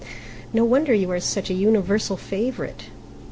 [0.51, 2.85] No wonder you are such a universal favourite."